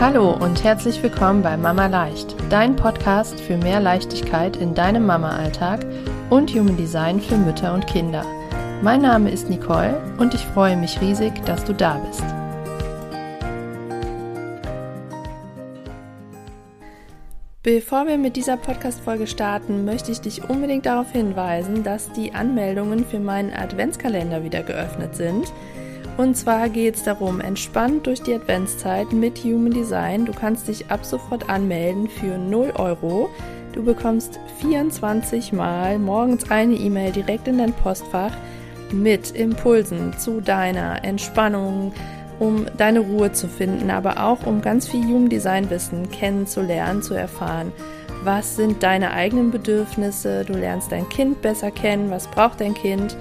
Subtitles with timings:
[0.00, 5.86] Hallo und herzlich willkommen bei Mama Leicht, dein Podcast für mehr Leichtigkeit in deinem Mama-Alltag
[6.30, 8.26] und Human Design für Mütter und Kinder.
[8.82, 12.24] Mein Name ist Nicole und ich freue mich riesig, dass du da bist.
[17.62, 23.06] Bevor wir mit dieser Podcast-Folge starten, möchte ich dich unbedingt darauf hinweisen, dass die Anmeldungen
[23.06, 25.50] für meinen Adventskalender wieder geöffnet sind.
[26.16, 30.26] Und zwar geht es darum, entspannt durch die Adventszeit mit Human Design.
[30.26, 33.30] Du kannst dich ab sofort anmelden für 0 Euro.
[33.72, 38.32] Du bekommst 24 Mal morgens eine E-Mail direkt in dein Postfach
[38.92, 41.92] mit Impulsen zu deiner Entspannung,
[42.38, 47.14] um deine Ruhe zu finden, aber auch um ganz viel Human Design Wissen kennenzulernen, zu
[47.14, 47.72] erfahren.
[48.22, 50.44] Was sind deine eigenen Bedürfnisse?
[50.44, 52.10] Du lernst dein Kind besser kennen.
[52.10, 53.16] Was braucht dein Kind?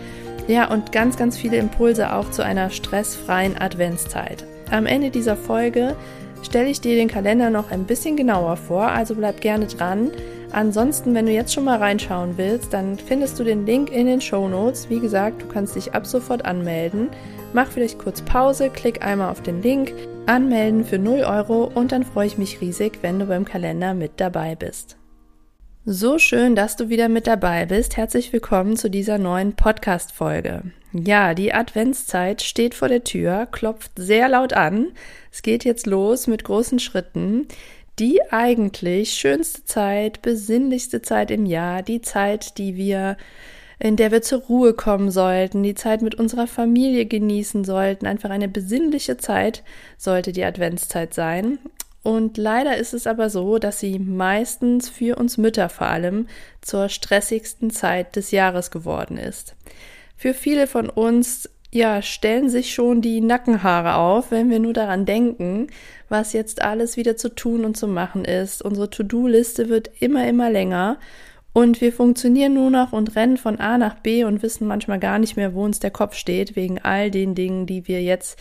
[0.48, 4.46] Ja, und ganz, ganz viele Impulse auch zu einer stressfreien Adventszeit.
[4.72, 5.96] Am Ende dieser Folge
[6.44, 10.12] stelle ich dir den Kalender noch ein bisschen genauer vor, also bleib gerne dran.
[10.52, 14.22] Ansonsten, wenn du jetzt schon mal reinschauen willst, dann findest du den Link in den
[14.22, 14.90] Show Notes.
[14.90, 17.10] Wie gesagt, du kannst dich ab sofort anmelden.
[17.54, 19.94] Mach vielleicht kurz Pause, klick einmal auf den Link,
[20.26, 24.14] anmelden für 0 Euro und dann freue ich mich riesig, wenn du beim Kalender mit
[24.18, 24.98] dabei bist.
[25.86, 27.98] So schön, dass du wieder mit dabei bist.
[27.98, 30.64] Herzlich willkommen zu dieser neuen Podcast-Folge.
[30.94, 34.94] Ja, die Adventszeit steht vor der Tür, klopft sehr laut an.
[35.30, 37.50] Es geht jetzt los mit großen Schritten.
[38.00, 43.18] Die eigentlich schönste Zeit, besinnlichste Zeit im Jahr, die Zeit, die wir
[43.78, 48.08] in der wir zur Ruhe kommen sollten, die Zeit mit unserer Familie genießen sollten.
[48.08, 49.64] Einfach eine besinnliche Zeit
[49.98, 51.60] sollte die Adventszeit sein.
[52.04, 56.28] Und leider ist es aber so, dass sie meistens für uns Mütter vor allem
[56.62, 59.56] zur stressigsten Zeit des Jahres geworden ist.
[60.18, 65.06] Für viele von uns ja, stellen sich schon die Nackenhaare auf, wenn wir nur daran
[65.06, 65.68] denken,
[66.08, 68.62] was jetzt alles wieder zu tun und zu machen ist.
[68.62, 70.98] Unsere To-Do-Liste wird immer, immer länger
[71.52, 75.18] und wir funktionieren nur noch und rennen von A nach B und wissen manchmal gar
[75.18, 78.38] nicht mehr, wo uns der Kopf steht, wegen all den Dingen, die wir jetzt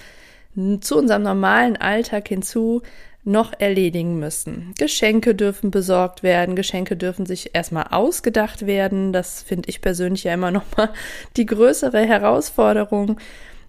[0.80, 2.82] zu unserem normalen Alltag hinzu
[3.24, 4.74] noch erledigen müssen.
[4.78, 9.12] Geschenke dürfen besorgt werden, Geschenke dürfen sich erstmal ausgedacht werden.
[9.12, 10.90] Das finde ich persönlich ja immer noch mal
[11.36, 13.18] die größere Herausforderung.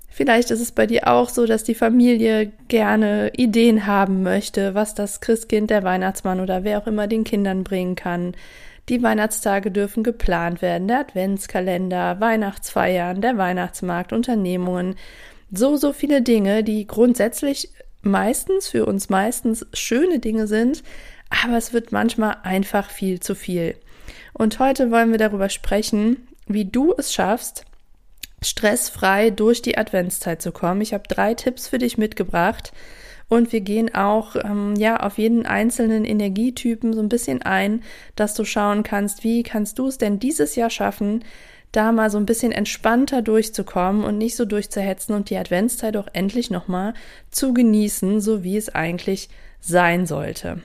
[0.09, 4.93] Vielleicht ist es bei dir auch so, dass die Familie gerne Ideen haben möchte, was
[4.93, 8.35] das Christkind, der Weihnachtsmann oder wer auch immer den Kindern bringen kann.
[8.89, 14.95] Die Weihnachtstage dürfen geplant werden, der Adventskalender, Weihnachtsfeiern, der Weihnachtsmarkt, Unternehmungen.
[15.51, 17.69] So, so viele Dinge, die grundsätzlich
[18.03, 20.83] meistens, für uns meistens schöne Dinge sind,
[21.29, 23.75] aber es wird manchmal einfach viel zu viel.
[24.33, 27.65] Und heute wollen wir darüber sprechen, wie du es schaffst,
[28.41, 30.81] stressfrei durch die Adventszeit zu kommen.
[30.81, 32.73] Ich habe drei Tipps für dich mitgebracht
[33.29, 37.81] und wir gehen auch ähm, ja auf jeden einzelnen Energietypen so ein bisschen ein,
[38.15, 41.23] dass du schauen kannst, wie kannst du es denn dieses Jahr schaffen,
[41.73, 46.07] da mal so ein bisschen entspannter durchzukommen und nicht so durchzuhetzen und die Adventszeit auch
[46.13, 46.93] endlich nochmal
[47.29, 49.29] zu genießen, so wie es eigentlich
[49.59, 50.61] sein sollte.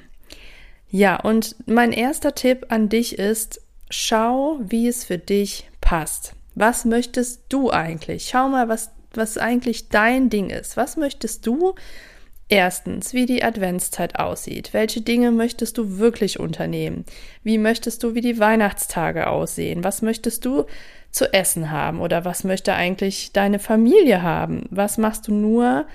[0.90, 3.60] Ja, und mein erster Tipp an dich ist,
[3.90, 6.34] schau, wie es für dich passt.
[6.54, 8.28] Was möchtest du eigentlich?
[8.30, 10.76] Schau mal, was, was eigentlich dein Ding ist.
[10.76, 11.74] Was möchtest du?
[12.50, 14.72] Erstens, wie die Adventszeit aussieht.
[14.72, 17.04] Welche Dinge möchtest du wirklich unternehmen?
[17.42, 19.84] Wie möchtest du, wie die Weihnachtstage aussehen?
[19.84, 20.64] Was möchtest du
[21.10, 24.66] zu essen haben oder was möchte eigentlich deine Familie haben?
[24.70, 25.86] Was machst du nur,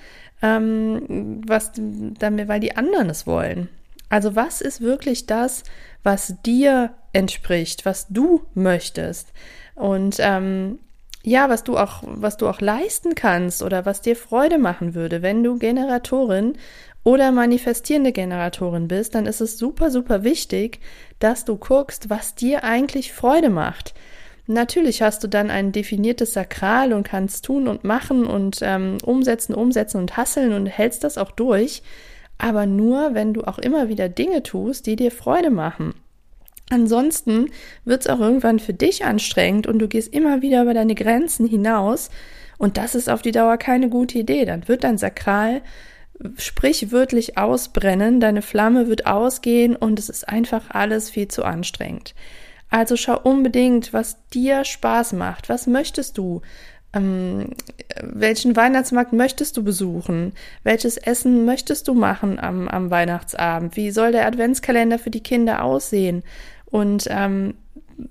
[0.42, 3.68] ähm, was damit, weil die anderen es wollen?
[4.08, 5.62] Also was ist wirklich das,
[6.02, 9.32] was dir entspricht, was du möchtest?
[9.74, 10.78] Und ähm,
[11.22, 15.22] ja, was du auch, was du auch leisten kannst oder was dir Freude machen würde,
[15.22, 16.58] wenn du Generatorin
[17.02, 20.80] oder manifestierende Generatorin bist, dann ist es super, super wichtig,
[21.18, 23.94] dass du guckst, was dir eigentlich Freude macht.
[24.46, 29.54] Natürlich hast du dann ein definiertes Sakral und kannst tun und machen und ähm, umsetzen,
[29.54, 31.82] umsetzen und hasseln und hältst das auch durch,
[32.36, 35.94] aber nur, wenn du auch immer wieder Dinge tust, die dir Freude machen.
[36.70, 37.50] Ansonsten
[37.84, 41.46] wird es auch irgendwann für dich anstrengend und du gehst immer wieder über deine Grenzen
[41.46, 42.10] hinaus
[42.58, 44.44] und das ist auf die Dauer keine gute Idee.
[44.44, 45.62] Dann wird dein Sakral
[46.36, 52.14] sprichwörtlich ausbrennen, deine Flamme wird ausgehen und es ist einfach alles viel zu anstrengend.
[52.74, 55.48] Also schau unbedingt, was dir Spaß macht.
[55.48, 56.42] Was möchtest du?
[56.92, 57.50] Ähm,
[58.02, 60.32] welchen Weihnachtsmarkt möchtest du besuchen?
[60.64, 63.76] Welches Essen möchtest du machen am, am Weihnachtsabend?
[63.76, 66.24] Wie soll der Adventskalender für die Kinder aussehen?
[66.64, 67.54] Und ähm,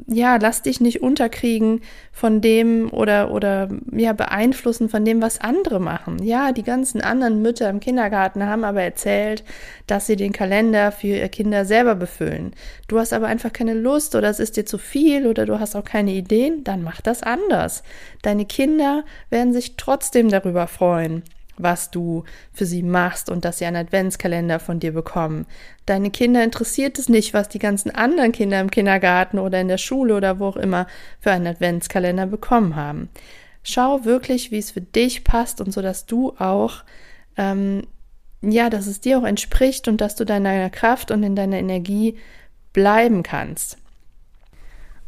[0.07, 1.81] ja, lass dich nicht unterkriegen
[2.11, 6.23] von dem oder, oder, ja, beeinflussen von dem, was andere machen.
[6.23, 9.43] Ja, die ganzen anderen Mütter im Kindergarten haben aber erzählt,
[9.87, 12.53] dass sie den Kalender für ihre Kinder selber befüllen.
[12.87, 15.75] Du hast aber einfach keine Lust oder es ist dir zu viel oder du hast
[15.75, 17.83] auch keine Ideen, dann mach das anders.
[18.21, 21.23] Deine Kinder werden sich trotzdem darüber freuen
[21.57, 25.45] was du für sie machst und dass sie einen Adventskalender von dir bekommen.
[25.85, 29.77] Deine Kinder interessiert es nicht, was die ganzen anderen Kinder im Kindergarten oder in der
[29.77, 30.87] Schule oder wo auch immer
[31.19, 33.09] für einen Adventskalender bekommen haben.
[33.63, 36.83] Schau wirklich, wie es für dich passt und so, dass du auch,
[37.37, 37.83] ähm,
[38.41, 42.17] ja, dass es dir auch entspricht und dass du deiner Kraft und in deiner Energie
[42.73, 43.77] bleiben kannst.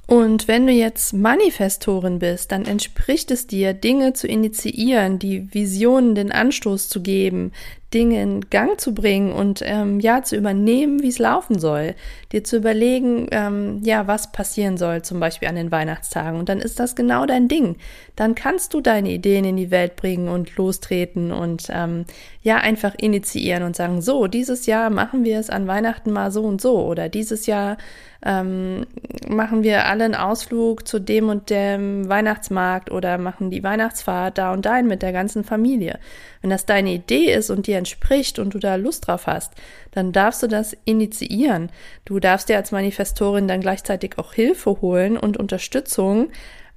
[0.08, 6.14] Und wenn du jetzt Manifestorin bist, dann entspricht es dir, Dinge zu initiieren, die Visionen
[6.14, 7.52] den Anstoß zu geben,
[7.94, 11.96] Dinge in Gang zu bringen und ähm, ja zu übernehmen, wie es laufen soll,
[12.32, 16.40] dir zu überlegen, ähm, ja was passieren soll, zum Beispiel an den Weihnachtstagen.
[16.40, 17.78] Und dann ist das genau dein Ding.
[18.16, 22.06] Dann kannst du deine Ideen in die Welt bringen und lostreten und ähm,
[22.42, 26.44] ja einfach initiieren und sagen, so dieses Jahr machen wir es an Weihnachten mal so
[26.44, 27.78] und so oder dieses Jahr
[28.26, 28.88] ähm,
[29.28, 34.52] machen wir alle einen Ausflug zu dem und dem Weihnachtsmarkt oder machen die Weihnachtsfahrt da
[34.52, 36.00] und dahin mit der ganzen Familie.
[36.42, 39.54] Wenn das deine Idee ist und dir entspricht und du da Lust drauf hast,
[39.92, 41.70] dann darfst du das initiieren.
[42.06, 46.30] Du darfst dir als Manifestorin dann gleichzeitig auch Hilfe holen und Unterstützung,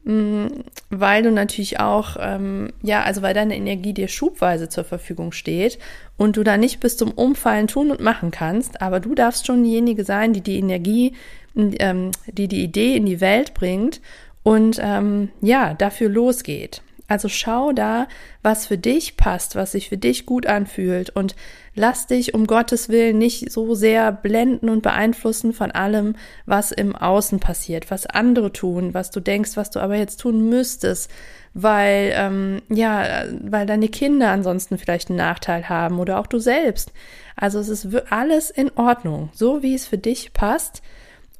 [0.04, 0.46] mm,
[0.90, 5.78] weil du natürlich auch, ähm, ja, also weil deine Energie dir schubweise zur Verfügung steht
[6.16, 9.64] und du da nicht bis zum Umfallen tun und machen kannst, aber du darfst schon
[9.64, 11.14] diejenige sein, die die Energie,
[11.56, 14.00] ähm, die die Idee in die Welt bringt
[14.42, 16.82] und ähm, ja, dafür losgeht.
[17.08, 18.06] Also schau da,
[18.42, 21.34] was für dich passt, was sich für dich gut anfühlt und
[21.74, 26.94] lass dich um Gottes Willen nicht so sehr blenden und beeinflussen von allem, was im
[26.94, 31.10] Außen passiert, was andere tun, was du denkst, was du aber jetzt tun müsstest,
[31.54, 36.92] weil ähm, ja, weil deine Kinder ansonsten vielleicht einen Nachteil haben oder auch du selbst.
[37.36, 40.82] Also es ist alles in Ordnung, so wie es für dich passt.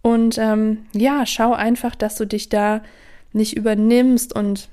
[0.00, 2.82] Und ähm, ja, schau einfach, dass du dich da
[3.34, 4.70] nicht übernimmst und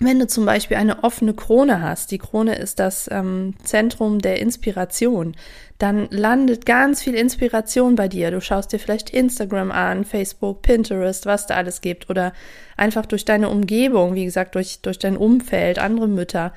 [0.00, 4.40] wenn du zum Beispiel eine offene Krone hast, die Krone ist das ähm, Zentrum der
[4.40, 5.36] Inspiration,
[5.78, 8.30] dann landet ganz viel Inspiration bei dir.
[8.30, 12.32] Du schaust dir vielleicht Instagram an, Facebook, Pinterest, was da alles gibt oder
[12.76, 16.52] einfach durch deine Umgebung, wie gesagt, durch, durch dein Umfeld, andere Mütter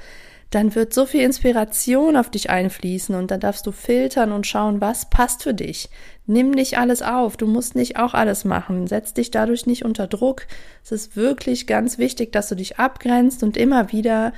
[0.50, 4.80] dann wird so viel Inspiration auf dich einfließen und dann darfst du filtern und schauen,
[4.80, 5.90] was passt für dich.
[6.30, 10.08] Nimm nicht alles auf, du musst nicht auch alles machen, setz dich dadurch nicht unter
[10.08, 10.46] Druck.
[10.84, 14.34] Es ist wirklich ganz wichtig, dass du dich abgrenzt und immer wieder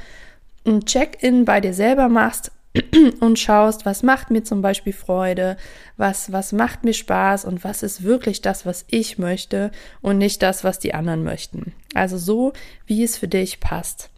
[0.67, 2.51] ein Check-in bei dir selber machst
[3.19, 5.57] und schaust, was macht mir zum Beispiel Freude,
[5.97, 9.71] was, was macht mir Spaß und was ist wirklich das, was ich möchte
[10.01, 11.73] und nicht das, was die anderen möchten.
[11.95, 12.53] Also so,
[12.85, 14.11] wie es für dich passt.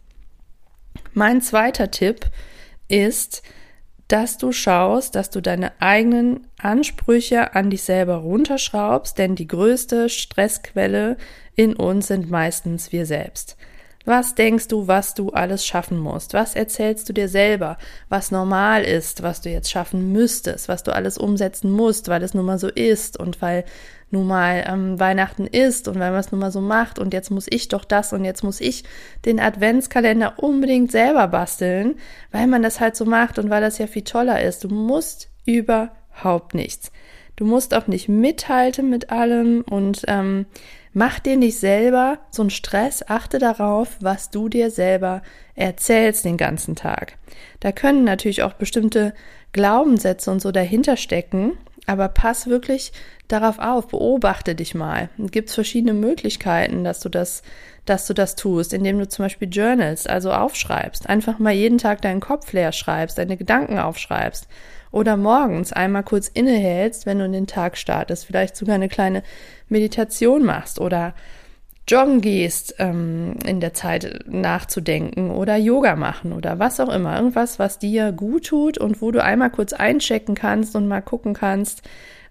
[1.14, 2.26] Mein zweiter Tipp
[2.88, 3.42] ist,
[4.12, 10.10] dass du schaust, dass du deine eigenen Ansprüche an dich selber runterschraubst, denn die größte
[10.10, 11.16] Stressquelle
[11.56, 13.56] in uns sind meistens wir selbst.
[14.04, 16.34] Was denkst du, was du alles schaffen musst?
[16.34, 17.78] Was erzählst du dir selber,
[18.08, 22.34] was normal ist, was du jetzt schaffen müsstest, was du alles umsetzen musst, weil es
[22.34, 23.64] nun mal so ist und weil
[24.10, 27.30] nun mal ähm, Weihnachten ist und weil man es nun mal so macht und jetzt
[27.30, 28.84] muss ich doch das und jetzt muss ich
[29.24, 31.96] den Adventskalender unbedingt selber basteln,
[32.30, 34.64] weil man das halt so macht und weil das ja viel toller ist.
[34.64, 36.92] Du musst überhaupt nichts.
[37.36, 40.46] Du musst auch nicht mithalten mit allem und ähm,
[40.94, 45.22] Mach dir nicht selber so einen Stress, achte darauf, was du dir selber
[45.54, 47.16] erzählst den ganzen Tag.
[47.60, 49.14] Da können natürlich auch bestimmte
[49.52, 51.52] Glaubenssätze und so dahinter stecken,
[51.86, 52.92] aber pass wirklich
[53.26, 55.08] darauf auf, beobachte dich mal.
[55.22, 57.42] Es gibt verschiedene Möglichkeiten, dass du das,
[57.86, 62.02] dass du das tust, indem du zum Beispiel journalst, also aufschreibst, einfach mal jeden Tag
[62.02, 64.46] deinen Kopf leer schreibst, deine Gedanken aufschreibst
[64.92, 69.22] oder morgens einmal kurz innehältst, wenn du in den Tag startest, vielleicht sogar eine kleine
[69.68, 71.14] Meditation machst oder
[71.88, 77.16] joggen gehst, ähm, in der Zeit nachzudenken oder Yoga machen oder was auch immer.
[77.16, 81.34] Irgendwas, was dir gut tut und wo du einmal kurz einchecken kannst und mal gucken
[81.34, 81.82] kannst,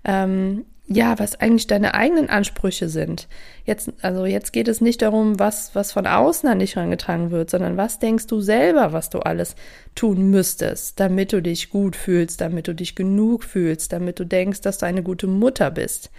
[0.05, 3.27] ähm, ja, was eigentlich deine eigenen Ansprüche sind.
[3.65, 7.49] Jetzt, also jetzt geht es nicht darum, was, was von außen an dich herangetragen wird,
[7.49, 9.55] sondern was denkst du selber, was du alles
[9.95, 14.61] tun müsstest, damit du dich gut fühlst, damit du dich genug fühlst, damit du denkst,
[14.61, 16.11] dass du eine gute Mutter bist.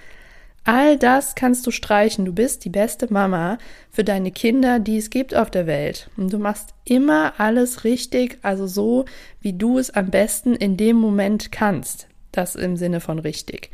[0.64, 2.24] All das kannst du streichen.
[2.24, 3.58] Du bist die beste Mama
[3.90, 6.08] für deine Kinder, die es gibt auf der Welt.
[6.16, 9.04] Und du machst immer alles richtig, also so,
[9.40, 12.06] wie du es am besten in dem Moment kannst.
[12.30, 13.70] Das im Sinne von richtig.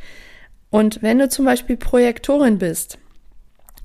[0.69, 2.97] Und wenn du zum Beispiel Projektorin bist,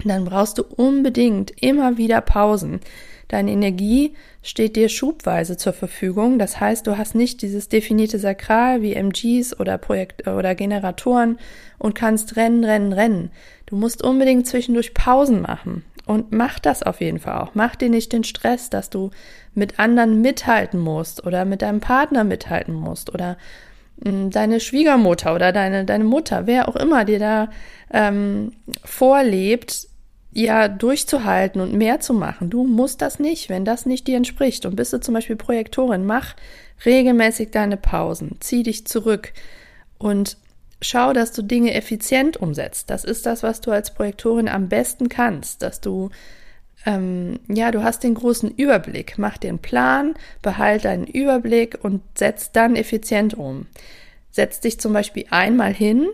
[0.04, 2.80] dann brauchst du unbedingt immer wieder Pausen.
[3.28, 6.38] Deine Energie steht dir schubweise zur Verfügung.
[6.38, 11.38] Das heißt, du hast nicht dieses definierte Sakral wie MGs oder Projekt oder Generatoren
[11.78, 13.30] und kannst rennen, rennen, rennen.
[13.66, 15.84] Du musst unbedingt zwischendurch Pausen machen.
[16.06, 17.54] Und mach das auf jeden Fall auch.
[17.54, 19.10] Mach dir nicht den Stress, dass du
[19.54, 23.38] mit anderen mithalten musst oder mit deinem Partner mithalten musst oder
[23.96, 27.50] deine Schwiegermutter oder deine, deine Mutter, wer auch immer dir da
[27.92, 28.52] ähm,
[28.84, 29.88] vorlebt,
[30.32, 32.50] ja durchzuhalten und mehr zu machen.
[32.50, 34.66] Du musst das nicht, wenn das nicht dir entspricht.
[34.66, 36.34] Und bist du zum Beispiel Projektorin, mach
[36.84, 39.32] regelmäßig deine Pausen, zieh dich zurück
[39.96, 40.36] und
[40.82, 42.90] schau, dass du Dinge effizient umsetzt.
[42.90, 46.10] Das ist das, was du als Projektorin am besten kannst, dass du
[46.86, 49.14] ähm, ja, du hast den großen Überblick.
[49.16, 53.66] Mach den Plan, behalt deinen Überblick und setz dann effizient um.
[54.30, 56.08] Setz dich zum Beispiel einmal hin,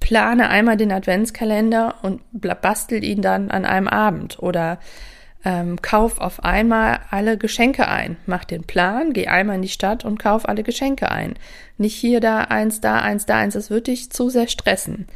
[0.00, 4.78] plane einmal den Adventskalender und bastel ihn dann an einem Abend oder
[5.44, 8.16] ähm, kauf auf einmal alle Geschenke ein.
[8.26, 11.34] Mach den Plan, geh einmal in die Stadt und kauf alle Geschenke ein.
[11.78, 13.54] Nicht hier, da, eins, da, eins, da, eins.
[13.54, 15.06] Das wird dich zu sehr stressen.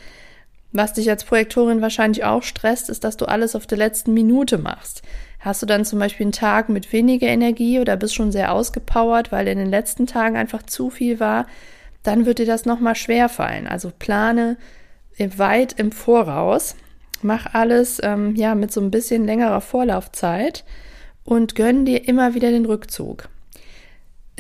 [0.73, 4.59] Was dich als Projektorin wahrscheinlich auch stresst, ist, dass du alles auf der letzten Minute
[4.59, 5.03] machst.
[5.41, 9.33] Hast du dann zum Beispiel einen Tag mit weniger Energie oder bist schon sehr ausgepowert,
[9.33, 11.47] weil in den letzten Tagen einfach zu viel war,
[12.03, 13.67] dann wird dir das nochmal schwer fallen.
[13.67, 14.57] Also plane
[15.19, 16.77] weit im Voraus,
[17.21, 20.65] mach alles ähm, ja mit so ein bisschen längerer Vorlaufzeit
[21.25, 23.29] und gönn dir immer wieder den Rückzug.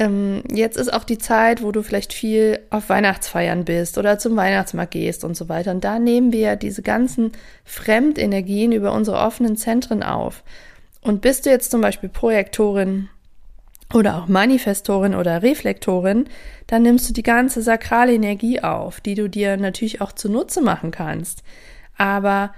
[0.00, 4.34] Ähm, jetzt ist auch die Zeit, wo du vielleicht viel auf Weihnachtsfeiern bist oder zum
[4.34, 5.72] Weihnachtsmarkt gehst und so weiter.
[5.72, 7.32] Und da nehmen wir diese ganzen
[7.66, 10.42] Fremdenergien über unsere offenen Zentren auf.
[11.02, 13.10] Und bist du jetzt zum Beispiel Projektorin
[13.92, 16.24] oder auch Manifestorin oder Reflektorin,
[16.66, 20.92] dann nimmst du die ganze sakrale Energie auf, die du dir natürlich auch zunutze machen
[20.92, 21.42] kannst.
[21.98, 22.54] Aber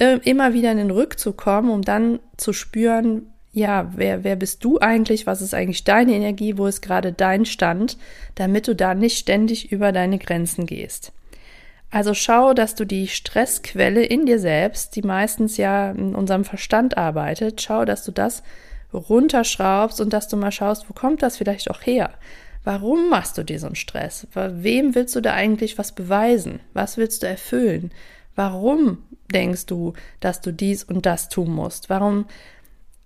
[0.00, 4.64] äh, immer wieder in den Rückzug kommen, um dann zu spüren, ja, wer, wer bist
[4.64, 5.26] du eigentlich?
[5.26, 6.56] Was ist eigentlich deine Energie?
[6.56, 7.98] Wo ist gerade dein Stand?
[8.36, 11.12] Damit du da nicht ständig über deine Grenzen gehst.
[11.90, 16.96] Also schau, dass du die Stressquelle in dir selbst, die meistens ja in unserem Verstand
[16.96, 18.44] arbeitet, schau, dass du das
[18.92, 22.10] runterschraubst und dass du mal schaust, wo kommt das vielleicht auch her?
[22.62, 24.28] Warum machst du dir so einen Stress?
[24.34, 26.60] Wem willst du da eigentlich was beweisen?
[26.74, 27.90] Was willst du erfüllen?
[28.36, 28.98] Warum
[29.32, 31.90] denkst du, dass du dies und das tun musst?
[31.90, 32.26] Warum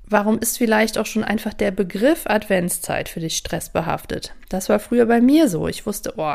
[0.06, 4.34] Warum ist vielleicht auch schon einfach der Begriff Adventszeit für dich stressbehaftet?
[4.50, 5.66] Das war früher bei mir so.
[5.66, 6.34] Ich wusste, oh,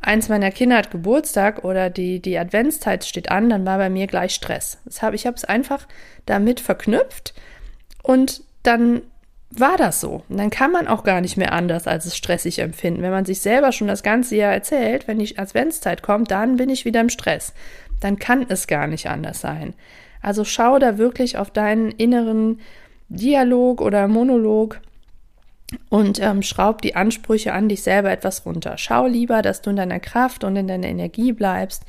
[0.00, 4.06] eins meiner Kinder hat Geburtstag oder die, die Adventszeit steht an, dann war bei mir
[4.06, 4.78] gleich Stress.
[4.84, 5.86] Das hab, ich habe es einfach
[6.26, 7.34] damit verknüpft
[8.02, 9.02] und dann
[9.50, 10.22] war das so.
[10.28, 13.02] Und dann kann man auch gar nicht mehr anders als es stressig empfinden.
[13.02, 16.68] Wenn man sich selber schon das ganze Jahr erzählt, wenn die Adventszeit kommt, dann bin
[16.68, 17.54] ich wieder im Stress.
[18.00, 19.74] Dann kann es gar nicht anders sein.
[20.20, 22.60] Also schau da wirklich auf deinen inneren
[23.08, 24.80] Dialog oder Monolog
[25.90, 28.78] und ähm, schraub die Ansprüche an dich selber etwas runter.
[28.78, 31.84] Schau lieber, dass du in deiner Kraft und in deiner Energie bleibst,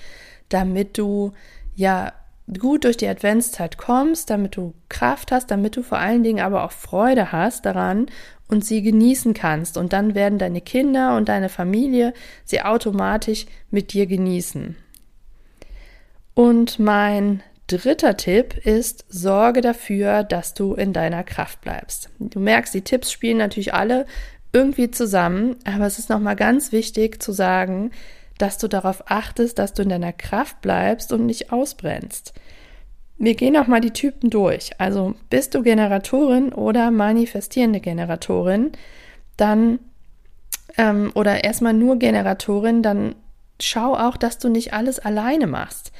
[0.49, 1.33] damit du
[1.75, 2.13] ja
[2.57, 6.63] gut durch die Adventszeit kommst, damit du Kraft hast, damit du vor allen Dingen aber
[6.63, 8.07] auch Freude hast daran
[8.47, 9.77] und sie genießen kannst.
[9.77, 12.13] Und dann werden deine Kinder und deine Familie
[12.45, 14.75] sie automatisch mit dir genießen.
[16.33, 22.09] Und mein dritter Tipp ist, sorge dafür, dass du in deiner Kraft bleibst.
[22.19, 24.05] Du merkst, die Tipps spielen natürlich alle
[24.51, 27.91] irgendwie zusammen, aber es ist nochmal ganz wichtig zu sagen,
[28.37, 32.33] dass du darauf achtest, dass du in deiner Kraft bleibst und nicht ausbrennst.
[33.17, 34.71] Wir gehen auch mal die Typen durch.
[34.79, 38.71] Also bist du Generatorin oder manifestierende Generatorin,
[39.35, 39.79] dann
[40.77, 43.15] ähm, oder erstmal nur Generatorin, dann
[43.61, 45.91] schau auch, dass du nicht alles alleine machst.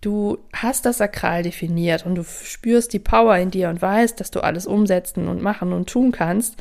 [0.00, 4.30] Du hast das Sakral definiert und du spürst die Power in dir und weißt, dass
[4.30, 6.56] du alles umsetzen und machen und tun kannst,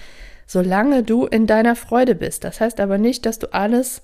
[0.48, 2.44] solange du in deiner Freude bist.
[2.44, 4.01] Das heißt aber nicht, dass du alles,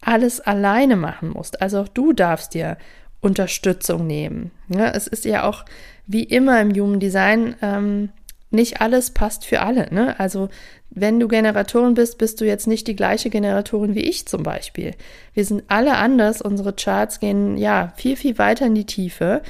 [0.00, 1.62] alles alleine machen musst.
[1.62, 2.76] Also auch du darfst dir
[3.20, 4.50] Unterstützung nehmen.
[4.68, 5.64] Ja, es ist ja auch
[6.06, 8.10] wie immer im Human Design, ähm,
[8.54, 9.92] nicht alles passt für alle.
[9.92, 10.18] Ne?
[10.18, 10.48] Also
[10.90, 14.92] wenn du Generatorin bist, bist du jetzt nicht die gleiche Generatorin wie ich zum Beispiel.
[15.34, 16.40] Wir sind alle anders.
[16.40, 19.42] Unsere Charts gehen ja viel, viel weiter in die Tiefe.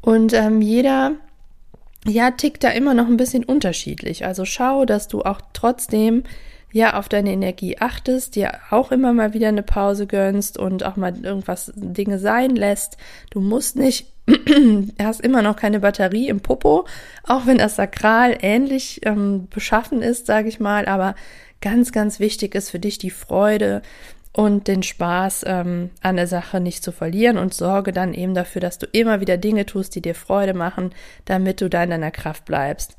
[0.00, 1.12] Und ähm, jeder,
[2.06, 4.24] ja, tickt da immer noch ein bisschen unterschiedlich.
[4.24, 6.22] Also schau, dass du auch trotzdem
[6.72, 10.96] ja auf deine Energie achtest, dir auch immer mal wieder eine Pause gönnst und auch
[10.96, 12.98] mal irgendwas Dinge sein lässt.
[13.30, 14.12] Du musst nicht
[15.02, 16.86] hast immer noch keine Batterie im Popo,
[17.24, 21.14] auch wenn das Sakral ähnlich ähm, beschaffen ist, sage ich mal, aber
[21.60, 23.82] ganz, ganz wichtig ist für dich die Freude
[24.32, 28.60] und den Spaß ähm, an der Sache nicht zu verlieren und sorge dann eben dafür,
[28.60, 30.92] dass du immer wieder Dinge tust, die dir Freude machen,
[31.24, 32.96] damit du da in deiner Kraft bleibst.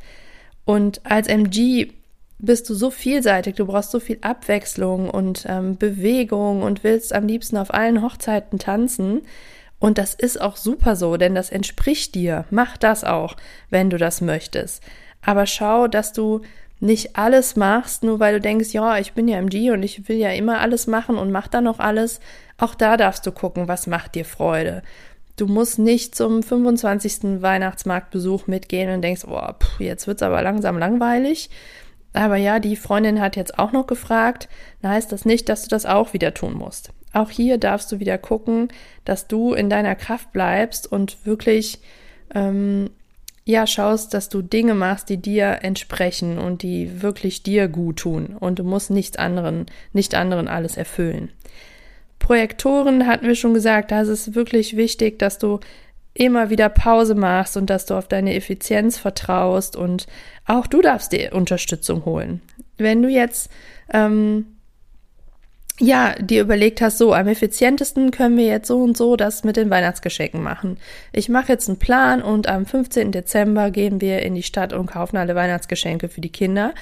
[0.65, 1.91] Und als MG
[2.39, 7.27] bist du so vielseitig, du brauchst so viel Abwechslung und ähm, Bewegung und willst am
[7.27, 9.21] liebsten auf allen Hochzeiten tanzen.
[9.79, 12.45] Und das ist auch super so, denn das entspricht dir.
[12.49, 13.35] Mach das auch,
[13.69, 14.83] wenn du das möchtest.
[15.21, 16.41] Aber schau, dass du
[16.81, 20.17] nicht alles machst, nur weil du denkst, ja, ich bin ja MG und ich will
[20.17, 22.19] ja immer alles machen und mach dann noch alles.
[22.57, 24.81] Auch da darfst du gucken, was macht dir Freude.
[25.35, 27.41] Du musst nicht zum 25.
[27.41, 31.49] Weihnachtsmarktbesuch mitgehen und denkst, oh, pff, jetzt wird's aber langsam langweilig.
[32.13, 34.49] Aber ja, die Freundin hat jetzt auch noch gefragt,
[34.81, 36.91] dann heißt das nicht, dass du das auch wieder tun musst.
[37.13, 38.69] Auch hier darfst du wieder gucken,
[39.05, 41.79] dass du in deiner Kraft bleibst und wirklich
[42.33, 42.91] ähm,
[43.45, 48.35] ja schaust, dass du Dinge machst, die dir entsprechen und die wirklich dir gut tun.
[48.39, 51.31] Und du musst nichts anderen, nicht anderen alles erfüllen.
[52.19, 55.59] Projektoren hatten wir schon gesagt, da ist es wirklich wichtig, dass du
[56.13, 60.05] immer wieder Pause machst und dass du auf deine Effizienz vertraust und
[60.45, 62.41] auch du darfst dir Unterstützung holen.
[62.77, 63.49] Wenn du jetzt
[63.91, 64.45] ähm,
[65.79, 69.55] ja, dir überlegt hast, so am effizientesten können wir jetzt so und so das mit
[69.55, 70.77] den Weihnachtsgeschenken machen.
[71.13, 73.11] Ich mache jetzt einen Plan und am 15.
[73.11, 76.73] Dezember gehen wir in die Stadt und kaufen alle Weihnachtsgeschenke für die Kinder.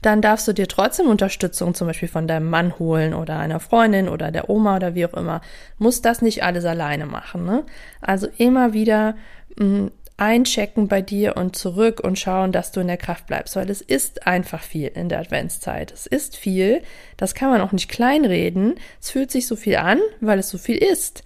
[0.00, 4.08] Dann darfst du dir trotzdem Unterstützung zum Beispiel von deinem Mann holen oder einer Freundin
[4.08, 5.40] oder der Oma oder wie auch immer.
[5.78, 7.44] Muss das nicht alles alleine machen.
[7.44, 7.64] Ne?
[8.00, 9.16] Also immer wieder
[9.56, 13.56] mh, mm, einchecken bei dir und zurück und schauen, dass du in der Kraft bleibst,
[13.56, 15.92] weil es ist einfach viel in der Adventszeit.
[15.92, 16.82] Es ist viel,
[17.16, 18.74] das kann man auch nicht kleinreden.
[19.00, 21.22] Es fühlt sich so viel an, weil es so viel ist.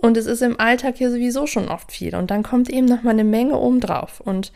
[0.00, 2.14] Und es ist im Alltag hier sowieso schon oft viel.
[2.16, 4.20] Und dann kommt eben noch mal eine Menge obendrauf.
[4.20, 4.52] Und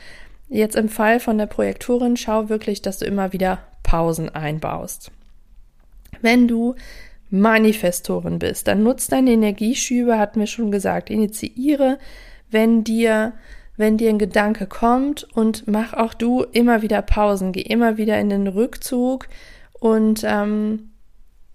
[0.48, 5.10] jetzt im Fall von der Projektorin, schau wirklich, dass du immer wieder Pausen einbaust.
[6.22, 6.74] Wenn du
[7.30, 11.98] Manifestorin bist, dann nutzt deine Energieschübe, hatten wir schon gesagt, initiiere,
[12.50, 13.34] wenn dir
[13.78, 18.18] wenn dir ein Gedanke kommt und mach auch du immer wieder Pausen, geh immer wieder
[18.20, 19.28] in den Rückzug
[19.80, 20.90] und ähm,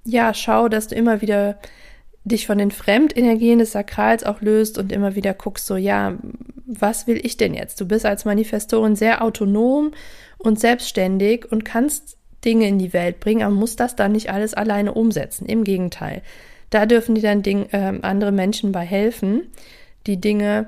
[0.06, 1.60] ja, schau, dass du immer wieder
[2.24, 6.18] dich von den Fremdenergien des Sakrals auch löst und immer wieder guckst, so, ja,
[6.66, 7.80] was will ich denn jetzt?
[7.82, 9.92] Du bist als Manifestorin sehr autonom
[10.38, 14.54] und selbstständig und kannst Dinge in die Welt bringen, aber musst das dann nicht alles
[14.54, 15.46] alleine umsetzen.
[15.46, 16.22] Im Gegenteil.
[16.70, 19.52] Da dürfen dir dann Ding, äh, andere Menschen bei helfen,
[20.08, 20.68] die Dinge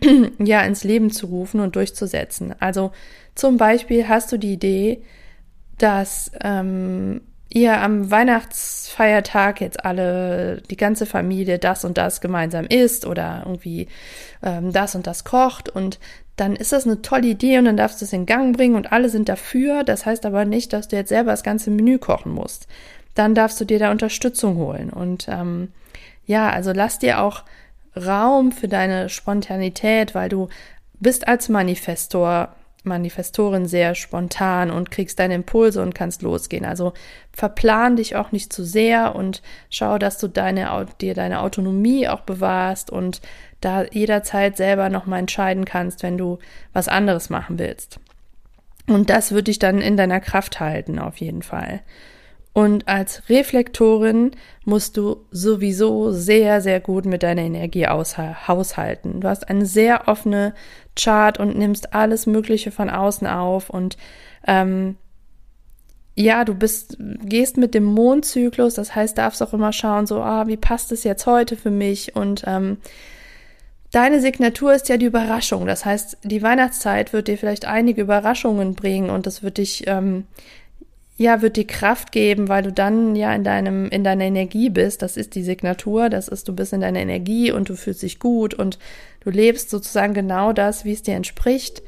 [0.38, 2.54] ja ins Leben zu rufen und durchzusetzen.
[2.60, 2.92] Also
[3.34, 5.02] zum Beispiel hast du die Idee,
[5.78, 7.22] dass ähm,
[7.54, 13.88] ihr am Weihnachtsfeiertag jetzt alle, die ganze Familie das und das gemeinsam isst oder irgendwie
[14.42, 15.98] ähm, das und das kocht und
[16.36, 18.90] dann ist das eine tolle Idee und dann darfst du es in Gang bringen und
[18.90, 19.84] alle sind dafür.
[19.84, 22.66] Das heißt aber nicht, dass du jetzt selber das ganze Menü kochen musst.
[23.14, 25.68] Dann darfst du dir da Unterstützung holen und ähm,
[26.26, 27.44] ja, also lass dir auch
[27.96, 30.48] Raum für deine Spontanität, weil du
[31.00, 32.54] bist als Manifestor,
[32.84, 36.64] Manifestorin sehr spontan und kriegst deine Impulse und kannst losgehen.
[36.64, 36.92] Also
[37.32, 42.20] verplan dich auch nicht zu sehr und schau, dass du deine, dir deine Autonomie auch
[42.20, 43.22] bewahrst und
[43.60, 46.38] da jederzeit selber nochmal entscheiden kannst, wenn du
[46.74, 47.98] was anderes machen willst.
[48.86, 51.80] Und das wird dich dann in deiner Kraft halten, auf jeden Fall.
[52.54, 54.30] Und als Reflektorin
[54.64, 59.20] musst du sowieso sehr, sehr gut mit deiner Energie haushalten.
[59.20, 60.54] Du hast eine sehr offene
[60.94, 63.96] Chart und nimmst alles Mögliche von außen auf und
[64.46, 64.96] ähm,
[66.14, 70.46] ja, du bist, gehst mit dem Mondzyklus, das heißt, darfst auch immer schauen, so, ah,
[70.46, 72.14] wie passt es jetzt heute für mich?
[72.14, 72.76] Und ähm,
[73.90, 75.66] deine Signatur ist ja die Überraschung.
[75.66, 80.28] Das heißt, die Weihnachtszeit wird dir vielleicht einige Überraschungen bringen und das wird dich ähm,
[81.16, 85.00] ja, wird dir Kraft geben, weil du dann ja in deinem, in deiner Energie bist.
[85.02, 86.08] Das ist die Signatur.
[86.08, 88.78] Das ist, du bist in deiner Energie und du fühlst dich gut und
[89.20, 91.82] du lebst sozusagen genau das, wie es dir entspricht.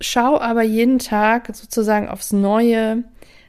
[0.00, 3.04] Schau aber jeden Tag sozusagen aufs Neue,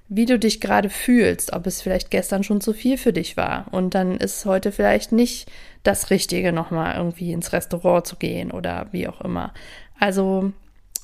[0.09, 3.65] wie du dich gerade fühlst, ob es vielleicht gestern schon zu viel für dich war.
[3.71, 8.87] Und dann ist heute vielleicht nicht das Richtige, nochmal irgendwie ins Restaurant zu gehen oder
[8.91, 9.53] wie auch immer.
[9.99, 10.53] Also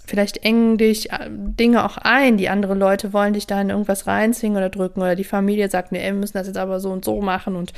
[0.05, 4.07] vielleicht engen dich äh, Dinge auch ein, die andere Leute wollen dich da in irgendwas
[4.07, 7.05] reinzwingen oder drücken oder die Familie sagt, nee, wir müssen das jetzt aber so und
[7.05, 7.73] so machen und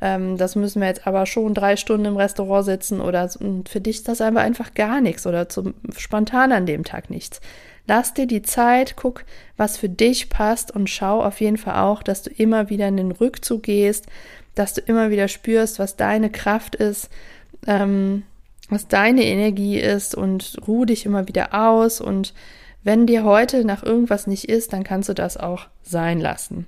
[0.00, 3.80] ähm, das müssen wir jetzt aber schon drei Stunden im Restaurant sitzen oder und für
[3.80, 7.40] dich ist das aber einfach gar nichts oder zum spontan an dem Tag nichts.
[7.86, 9.24] Lass dir die Zeit, guck,
[9.56, 12.96] was für dich passt und schau auf jeden Fall auch, dass du immer wieder in
[12.96, 14.06] den Rückzug gehst,
[14.54, 17.10] dass du immer wieder spürst, was deine Kraft ist,
[17.66, 18.22] ähm,
[18.70, 22.34] was deine Energie ist und ruh dich immer wieder aus und
[22.82, 26.66] wenn dir heute nach irgendwas nicht ist, dann kannst du das auch sein lassen.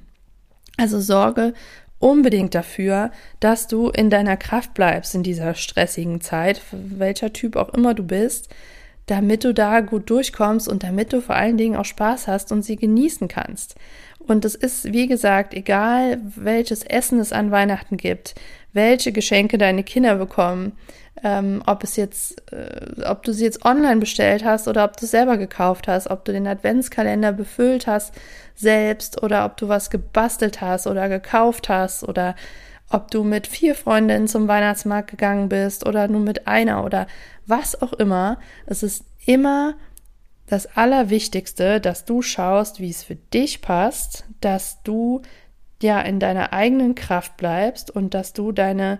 [0.76, 1.54] Also sorge
[1.98, 7.72] unbedingt dafür, dass du in deiner Kraft bleibst in dieser stressigen Zeit, welcher Typ auch
[7.72, 8.48] immer du bist,
[9.06, 12.62] damit du da gut durchkommst und damit du vor allen Dingen auch Spaß hast und
[12.62, 13.76] sie genießen kannst.
[14.18, 18.34] Und es ist, wie gesagt, egal, welches Essen es an Weihnachten gibt,
[18.72, 20.72] welche Geschenke deine Kinder bekommen,
[21.22, 25.06] ähm, ob es jetzt, äh, ob du sie jetzt online bestellt hast oder ob du
[25.06, 28.14] selber gekauft hast, ob du den Adventskalender befüllt hast
[28.54, 32.34] selbst oder ob du was gebastelt hast oder gekauft hast oder
[32.90, 37.06] ob du mit vier Freundinnen zum Weihnachtsmarkt gegangen bist oder nur mit einer oder
[37.46, 38.38] was auch immer.
[38.66, 39.74] Es ist immer
[40.46, 45.22] das Allerwichtigste, dass du schaust, wie es für dich passt, dass du
[45.82, 48.98] ja in deiner eigenen Kraft bleibst und dass du deine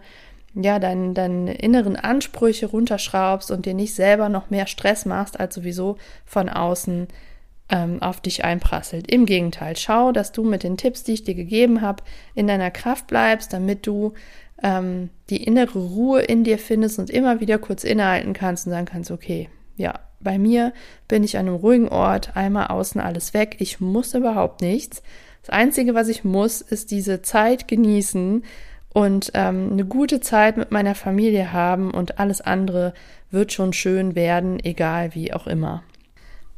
[0.54, 5.54] ja, deine, deine inneren Ansprüche runterschraubst und dir nicht selber noch mehr Stress machst, als
[5.54, 7.08] sowieso von außen
[7.70, 9.10] ähm, auf dich einprasselt.
[9.10, 12.02] Im Gegenteil, schau, dass du mit den Tipps, die ich dir gegeben habe,
[12.34, 14.12] in deiner Kraft bleibst, damit du
[14.62, 18.86] ähm, die innere Ruhe in dir findest und immer wieder kurz innehalten kannst und sagen
[18.86, 20.72] kannst, okay, ja, bei mir
[21.08, 25.02] bin ich an einem ruhigen Ort, einmal außen alles weg, ich muss überhaupt nichts.
[25.40, 28.44] Das Einzige, was ich muss, ist diese Zeit genießen,
[28.92, 32.92] und ähm, eine gute Zeit mit meiner Familie haben und alles andere
[33.30, 35.82] wird schon schön werden, egal wie auch immer.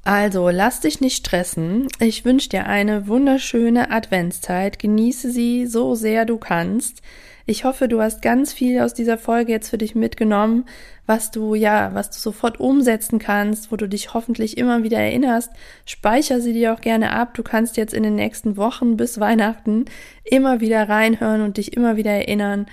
[0.05, 1.88] Also, lass dich nicht stressen.
[1.99, 4.79] Ich wünsche dir eine wunderschöne Adventszeit.
[4.79, 7.01] Genieße sie so sehr du kannst.
[7.46, 10.64] Ich hoffe, du hast ganz viel aus dieser Folge jetzt für dich mitgenommen,
[11.04, 15.50] was du ja, was du sofort umsetzen kannst, wo du dich hoffentlich immer wieder erinnerst.
[15.85, 17.35] Speicher sie dir auch gerne ab.
[17.35, 19.85] Du kannst jetzt in den nächsten Wochen bis Weihnachten
[20.24, 22.64] immer wieder reinhören und dich immer wieder erinnern,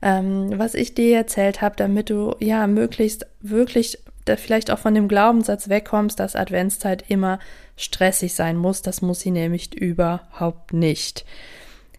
[0.00, 4.94] ähm, was ich dir erzählt habe, damit du ja möglichst wirklich da vielleicht auch von
[4.94, 7.40] dem Glaubenssatz wegkommst, dass Adventszeit immer
[7.76, 8.80] stressig sein muss.
[8.82, 11.24] Das muss sie nämlich überhaupt nicht.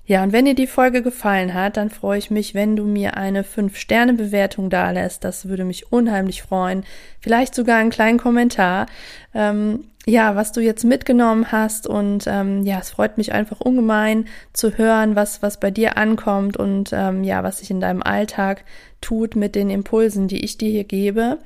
[0.05, 3.17] Ja, und wenn dir die Folge gefallen hat, dann freue ich mich, wenn du mir
[3.17, 5.23] eine 5-Sterne-Bewertung dalässt.
[5.23, 6.83] Das würde mich unheimlich freuen.
[7.19, 8.87] Vielleicht sogar einen kleinen Kommentar.
[9.33, 14.25] Ähm, ja, was du jetzt mitgenommen hast und ähm, ja, es freut mich einfach ungemein
[14.51, 18.63] zu hören, was was bei dir ankommt und ähm, ja, was sich in deinem Alltag
[18.99, 21.37] tut mit den Impulsen, die ich dir hier gebe.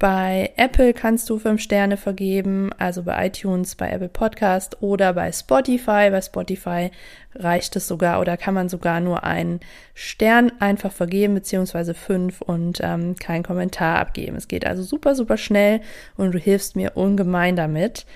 [0.00, 5.30] Bei Apple kannst du fünf Sterne vergeben, also bei iTunes, bei Apple Podcast oder bei
[5.30, 6.08] Spotify.
[6.10, 6.90] Bei Spotify
[7.34, 9.60] reicht es sogar oder kann man sogar nur einen
[9.92, 14.36] Stern einfach vergeben, beziehungsweise fünf und ähm, keinen Kommentar abgeben.
[14.36, 15.82] Es geht also super, super schnell
[16.16, 18.06] und du hilfst mir ungemein damit.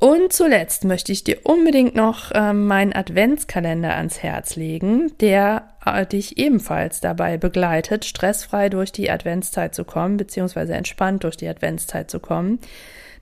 [0.00, 6.06] Und zuletzt möchte ich dir unbedingt noch äh, meinen Adventskalender ans Herz legen, der äh,
[6.06, 12.10] dich ebenfalls dabei begleitet, stressfrei durch die Adventszeit zu kommen, beziehungsweise entspannt durch die Adventszeit
[12.10, 12.60] zu kommen.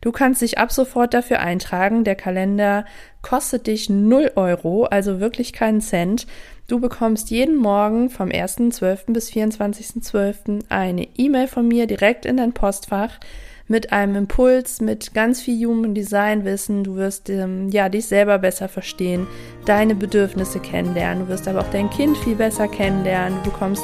[0.00, 2.04] Du kannst dich ab sofort dafür eintragen.
[2.04, 2.84] Der Kalender
[3.22, 6.28] kostet dich 0 Euro, also wirklich keinen Cent.
[6.68, 9.12] Du bekommst jeden Morgen vom 1.12.
[9.12, 10.66] bis 24.12.
[10.68, 13.18] eine E-Mail von mir direkt in dein Postfach
[13.68, 16.84] mit einem Impuls, mit ganz viel Human Design Wissen.
[16.84, 19.26] Du wirst ähm, ja dich selber besser verstehen,
[19.66, 21.24] deine Bedürfnisse kennenlernen.
[21.24, 23.38] Du wirst aber auch dein Kind viel besser kennenlernen.
[23.44, 23.82] Du bekommst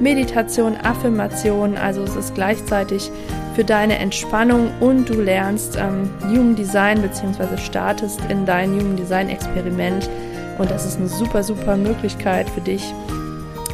[0.00, 3.10] Meditation, Affirmation, also es ist gleichzeitig
[3.54, 7.56] für deine Entspannung und du lernst ähm, Human Design bzw.
[7.56, 10.10] startest in dein Human Design Experiment
[10.58, 12.92] und das ist eine super, super Möglichkeit für dich,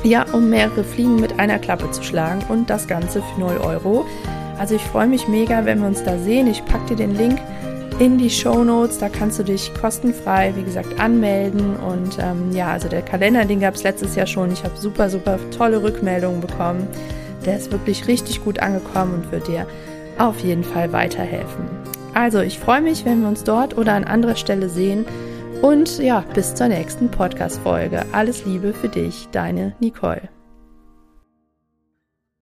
[0.05, 4.07] ja, um mehrere Fliegen mit einer Klappe zu schlagen und das Ganze für 0 Euro.
[4.61, 6.47] Also ich freue mich mega, wenn wir uns da sehen.
[6.47, 7.41] Ich packe dir den Link
[7.99, 8.99] in die Show Notes.
[8.99, 11.77] Da kannst du dich kostenfrei, wie gesagt, anmelden.
[11.77, 14.53] Und ähm, ja, also der Kalender, den gab es letztes Jahr schon.
[14.53, 16.87] Ich habe super, super tolle Rückmeldungen bekommen.
[17.47, 19.67] Der ist wirklich richtig gut angekommen und wird dir
[20.19, 21.65] auf jeden Fall weiterhelfen.
[22.13, 25.07] Also, ich freue mich, wenn wir uns dort oder an anderer Stelle sehen.
[25.63, 28.05] Und ja, bis zur nächsten Podcast-Folge.
[28.13, 30.29] Alles Liebe für dich, deine Nicole.